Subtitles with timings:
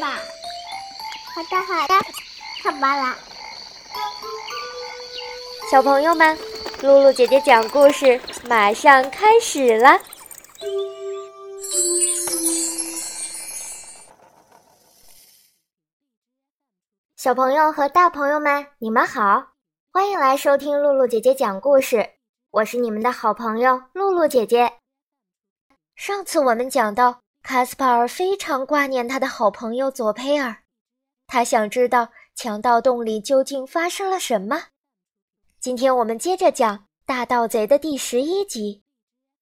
[0.00, 0.18] 吧。
[1.34, 1.94] 好的，好的，
[2.62, 3.16] 看吧啦。
[5.70, 6.36] 小朋友们，
[6.82, 10.00] 露露姐姐讲故事马上开始了。
[17.16, 19.52] 小朋友和大朋友们，你们好，
[19.92, 22.14] 欢迎来收听露露姐姐讲故事。
[22.50, 24.72] 我是你们的好朋友露露姐姐。
[25.94, 30.62] 上次我们讲到，卡斯帕尔非常挂念他的好朋友佐佩尔，
[31.26, 34.68] 他想知道强盗洞里究竟发生了什么。
[35.58, 38.82] 今天我们接着讲《大盗贼》的第十一集，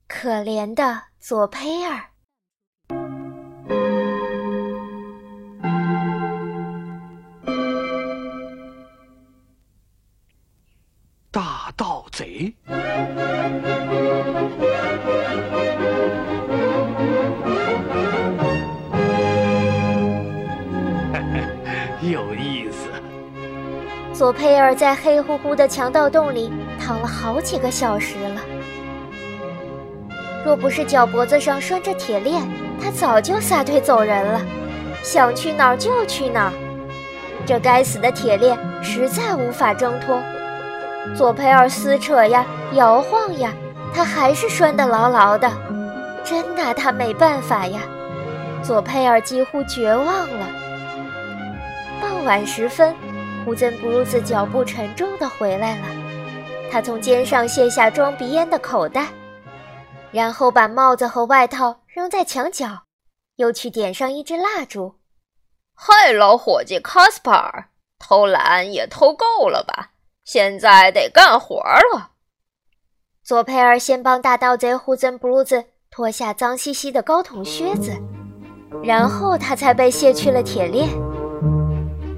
[0.07, 2.11] 可怜的佐佩尔。
[24.19, 28.41] 佐佩尔在黑乎乎的强盗洞里躺了好几个小时了。
[30.45, 32.43] 若不是脚脖子上拴着铁链，
[32.83, 34.41] 他早就撒腿走人了，
[35.05, 36.53] 想去哪儿就去哪儿。
[37.47, 40.21] 这该死的铁链实在无法挣脱。
[41.17, 43.53] 佐佩尔撕扯呀，摇晃呀，
[43.95, 45.49] 他还是拴得牢牢的，
[46.25, 47.83] 真拿他没办法呀。
[48.65, 50.49] 佐佩尔几乎绝望了。
[52.01, 52.93] 傍晚时分，
[53.49, 55.87] 胡森布鲁斯脚步沉重地回来了。
[56.71, 59.07] 他从肩上卸下装鼻烟的口袋，
[60.13, 62.83] 然后把帽子和外套扔在墙角，
[63.37, 64.97] 又去点上一支蜡烛。
[65.73, 69.93] 嗨，老伙计卡斯帕尔，偷懒也偷够了吧？
[70.27, 72.11] 现在得干活了。
[73.25, 77.97] 佐佩尔先帮大盗贼胡森布鲁斯脱下脏兮兮的高筒靴子，
[78.85, 80.87] 然后他才被卸去了铁链。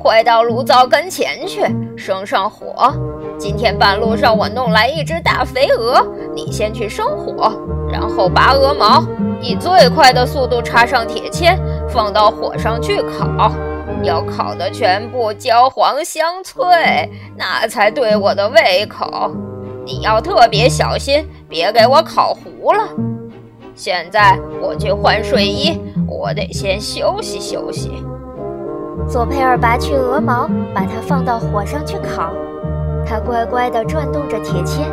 [0.02, 1.60] 快到炉灶跟前去，
[1.94, 2.90] 生上火。
[3.38, 6.02] 今天半路上我弄来一只大肥鹅，
[6.34, 7.52] 你先去生火，
[7.92, 9.04] 然后拔鹅毛，
[9.42, 11.54] 以最快的速度插上铁签，
[11.86, 13.52] 放到火上去烤。
[14.02, 16.64] 要烤的全部焦黄香脆，
[17.36, 19.30] 那才对我的胃口。
[19.84, 22.88] 你要特别小心，别给我烤糊了。
[23.74, 25.78] 现在我去换睡衣，
[26.08, 28.02] 我得先休息休息。
[29.08, 32.32] 佐佩尔拔去鹅毛，把它放到火上去烤。
[33.04, 34.86] 他乖乖地转动着铁签，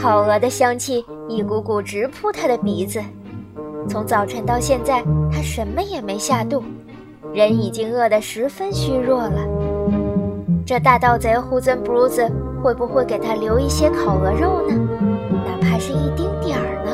[0.00, 3.00] 烤鹅的香气一股股直扑他的鼻子。
[3.88, 6.64] 从早晨到现在，他什么也没下肚，
[7.32, 9.38] 人已经饿得十分虚弱了。
[10.66, 12.28] 这大盗贼胡森布鲁斯
[12.60, 14.74] 会不会给他留一些烤鹅肉呢？
[15.30, 16.90] 哪怕是一丁点儿呢？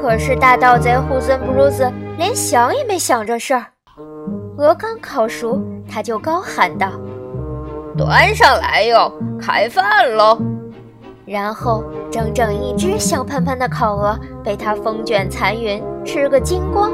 [0.00, 3.64] 可是大盗贼胡森布鲁斯连想也没想这事儿。
[4.58, 6.90] 鹅刚烤熟，他就高喊道
[7.96, 10.36] ：“端上来哟，开饭喽！”
[11.24, 16.90] 然后整整一只香喷喷的烤鹅被他风卷残云，吃个精光。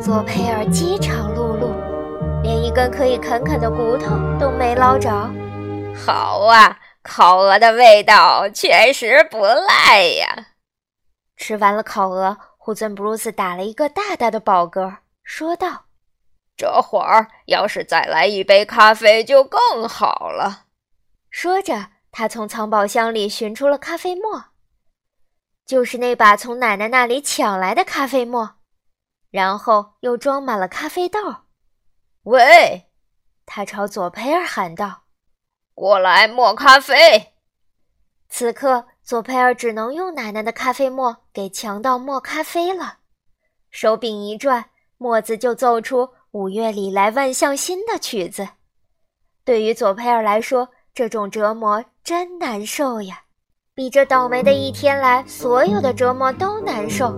[0.00, 1.68] 佐佩尔饥肠辘辘，
[2.42, 5.08] 连一根可以啃啃的骨头都没捞着。
[5.94, 10.46] 好啊，烤鹅的味道确实不赖呀！
[11.36, 15.82] 吃完了烤鹅，胡尊布鲁斯打了一个大大的饱嗝，说道。
[16.56, 20.66] 这会儿要是再来一杯咖啡就更好了。
[21.30, 24.44] 说着，他从藏宝箱里寻出了咖啡沫，
[25.66, 28.56] 就是那把从奶奶那里抢来的咖啡沫，
[29.30, 31.18] 然后又装满了咖啡豆。
[32.22, 32.90] 喂，
[33.44, 35.02] 他朝佐佩尔喊道
[35.74, 37.34] ：“过来磨咖啡。”
[38.30, 42.98] 此刻，佐佩尔只能用奶奶的咖啡沫给强盗磨咖啡了。
[43.70, 46.14] 手柄一转，沫子就奏出。
[46.34, 48.48] 五月里来万象新的曲子，
[49.44, 53.20] 对于佐佩尔来说，这种折磨真难受呀，
[53.72, 57.14] 比这倒霉的一天来所有的折磨都难受。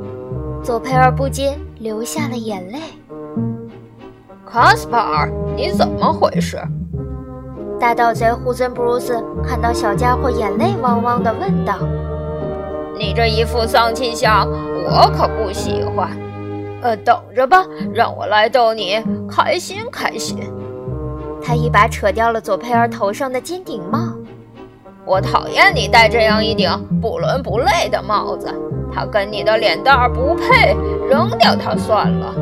[0.63, 2.79] 佐佩尔不禁流下了眼泪。
[4.45, 6.61] 卡斯帕尔，你怎么回事？
[7.81, 11.79] 大盗贼胡森布鲁斯看到小家伙眼泪汪汪的，问道
[13.01, 14.47] ：“你这一副丧气相，
[14.85, 16.11] 我可不喜欢。”
[16.83, 20.39] 呃，等着吧，让我来逗你开心开心。
[21.43, 23.99] 他一把扯掉了左佩尔头上的尖顶帽。
[25.05, 26.69] 我讨厌你戴这样一顶
[27.01, 28.53] 不伦不类的帽子，
[28.93, 30.77] 它跟你的脸蛋儿不配，
[31.09, 32.35] 扔掉它算了。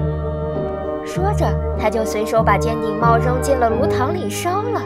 [1.04, 1.46] 说着，
[1.78, 4.80] 他就随手把尖顶帽扔进了炉膛里烧了。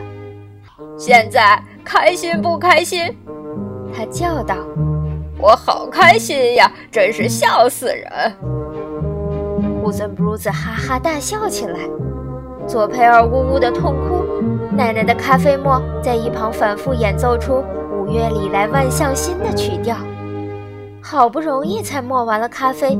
[0.99, 3.17] 现在开心不开心？
[3.97, 4.57] 他叫道
[5.41, 8.09] ：“我好开心呀，真是笑死人。”
[9.89, 11.79] 胡森布鲁斯哈哈大笑起来，
[12.67, 14.23] 佐佩尔呜呜的痛哭，
[14.77, 19.97] 奶奶的咖啡沫在一旁反复演奏出五月里来万象新的曲调。
[21.01, 22.99] 好不容易才磨完了咖啡，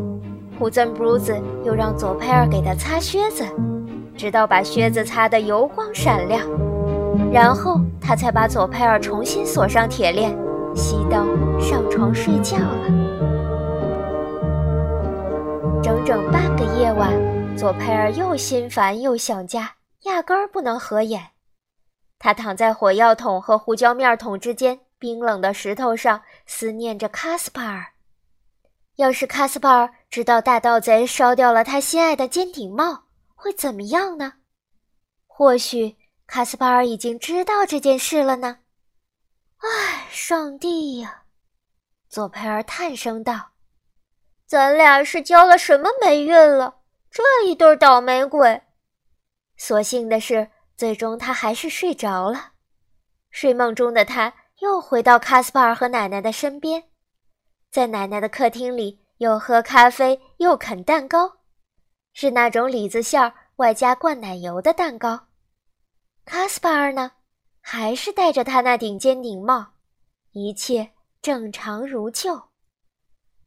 [0.59, 3.45] 胡森布鲁斯又让佐佩尔给他擦靴子，
[4.17, 6.41] 直到把靴子擦得油光闪亮，
[7.31, 10.35] 然后他才把佐佩尔重新锁上铁链，
[10.75, 11.29] 熄灯
[11.61, 12.95] 上床睡觉了。
[15.81, 16.43] 整整半
[16.79, 17.13] 夜晚，
[17.57, 21.33] 佐佩尔又心烦又想家，压根儿不能合眼。
[22.21, 27.85] 他躺在火药桶和胡椒面桶之间冰冷的石头上，思念着卡斯帕尔。
[28.95, 34.35] 要是卡斯帕尔知道大盗贼烧掉了他心爱的尖顶帽，会怎么样呢？
[35.27, 35.97] 或许
[36.29, 38.59] 卡斯帕尔已经知道这件事了呢。
[39.57, 41.25] 唉，上帝呀！
[42.09, 43.51] 佐佩尔叹声道。
[44.49, 46.77] 咱俩是交了什么霉运了？
[47.11, 48.63] 这一对倒霉鬼！
[49.59, 52.53] 所幸的是，最终他还是睡着了。
[53.31, 56.85] 睡梦中的他又回到卡斯帕尔和奶奶的身边，
[57.71, 61.41] 在奶奶的客厅里，又喝咖啡又啃蛋糕，
[62.15, 65.27] 是那种李子馅儿外加灌奶油的蛋糕。
[66.25, 67.13] 卡斯帕尔呢，
[67.61, 69.75] 还是戴着他那顶尖顶帽，
[70.33, 72.48] 一切正常如旧。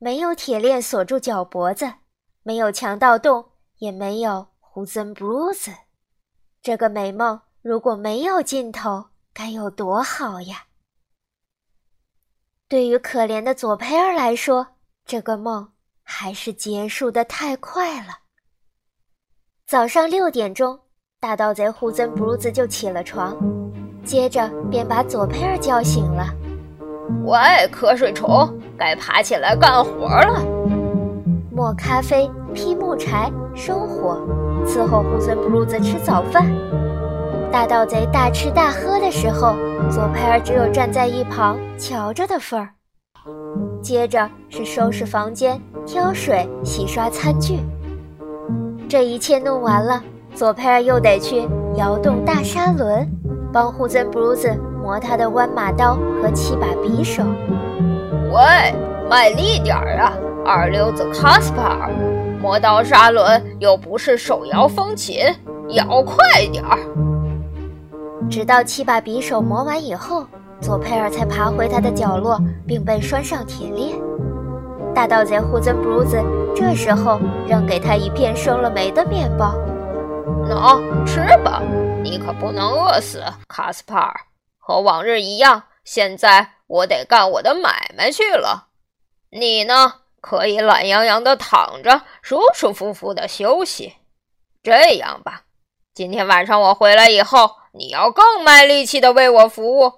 [0.03, 1.93] 没有铁链锁住脚脖子，
[2.41, 5.69] 没有强盗洞，也没有胡森布鲁斯。
[6.59, 10.65] 这个美梦如果没有尽头，该有多好呀！
[12.67, 14.69] 对于可怜的佐佩尔来说，
[15.05, 15.71] 这个梦
[16.01, 18.21] 还是结束的太快了。
[19.67, 20.79] 早上六点钟，
[21.19, 23.37] 大盗贼胡森布鲁斯就起了床，
[24.03, 26.40] 接着便把佐佩尔叫醒了。
[27.23, 27.37] 喂，
[27.71, 30.43] 瞌睡虫，该爬起来干活了。
[31.51, 34.17] 磨咖啡、劈木柴、生火，
[34.65, 36.45] 伺候胡森布鲁斯吃早饭。
[37.51, 39.55] 大盗贼大吃大喝的时候，
[39.89, 42.69] 佐佩尔只有站在一旁瞧着的份儿。
[43.81, 47.59] 接着是收拾房间、挑水、洗刷餐具。
[48.89, 50.01] 这一切弄完了，
[50.33, 53.07] 佐佩尔又得去摇动大砂轮，
[53.53, 54.49] 帮胡森布鲁斯。
[54.91, 57.23] 磨他的弯马刀和七把匕首。
[58.29, 58.75] 喂，
[59.09, 60.11] 卖力点儿啊，
[60.45, 61.89] 二流子卡斯帕尔！
[62.41, 65.15] 磨刀砂轮又不是手摇风琴，
[65.69, 66.77] 摇快点儿！
[68.29, 70.27] 直到七把匕首磨完以后，
[70.59, 72.37] 佐佩尔才爬回他的角落，
[72.67, 73.97] 并被拴上铁链。
[74.93, 76.21] 大盗贼胡森布鲁斯
[76.53, 77.17] 这时候
[77.47, 79.55] 扔给他一片生了霉的面包。
[80.49, 81.61] 喏，吃吧，
[82.03, 84.13] 你可不能饿死，卡斯帕尔。
[84.71, 88.69] 和往日一样，现在我得干我的买卖去了。
[89.29, 93.95] 你呢，可以懒洋洋的躺着，舒舒服服的休息。
[94.63, 95.43] 这样吧，
[95.93, 99.91] 今天晚上我回来以后，你要更卖力气的为我服务。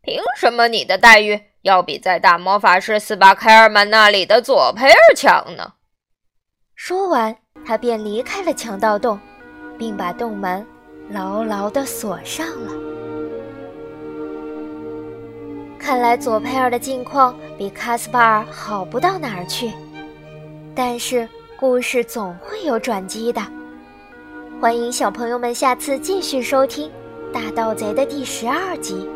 [0.00, 5.72] 凭什么你的待遇要比在大魔法师斯巴凯尔曼那里的佐佩尔强呢？
[6.76, 9.18] 说完，他便离开了强盗洞，
[9.76, 10.64] 并把洞门
[11.08, 12.72] 牢牢的锁上了。
[15.84, 19.70] 看来佐佩尔的境况比卡斯帕尔好不到哪儿去，
[20.74, 21.28] 但是
[21.60, 23.42] 故事总会有转机的。
[24.62, 26.88] 欢迎小朋友们下次继续收听
[27.34, 29.06] 《大盗贼》的第十二集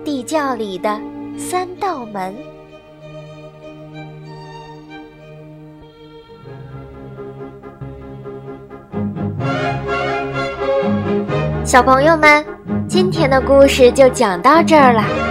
[0.02, 0.98] 《地窖里的
[1.36, 2.34] 三道门》。
[11.66, 12.42] 小朋友们，
[12.88, 15.27] 今天的故事就讲到这儿了。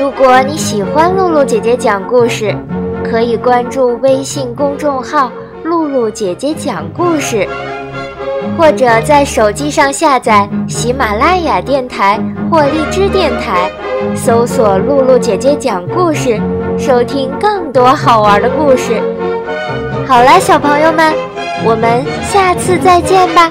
[0.00, 2.56] 如果你喜欢露露姐姐讲故事，
[3.04, 5.30] 可以关注微信公众号
[5.62, 7.46] “露露姐姐讲故事”，
[8.56, 12.18] 或者在手机上下载喜马拉雅电台
[12.50, 13.70] 或荔枝电台，
[14.16, 16.40] 搜索“露露姐姐讲故事”，
[16.80, 19.02] 收听更多好玩的故事。
[20.06, 21.12] 好了，小朋友们，
[21.62, 23.50] 我们下次再见吧。